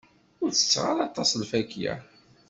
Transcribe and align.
Ur 0.41 0.49
tetteɣ 0.51 0.85
ara 0.91 1.01
aṭas 1.09 1.29
lfakya. 1.41 1.93